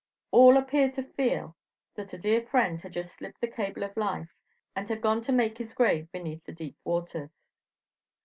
All 0.31 0.57
appeared 0.57 0.95
to 0.95 1.03
feel 1.03 1.55
that 1.93 2.11
a 2.11 2.17
dear 2.17 2.41
friend 2.41 2.79
had 2.81 2.93
just 2.93 3.13
slipped 3.13 3.39
the 3.39 3.47
cable 3.47 3.83
of 3.83 3.95
life, 3.95 4.33
and 4.75 4.89
had 4.89 4.99
gone 4.99 5.21
to 5.21 5.31
make 5.31 5.59
his 5.59 5.75
grave 5.75 6.11
beneath 6.11 6.43
the 6.43 6.53
deep 6.53 6.75
waters. 6.83 7.39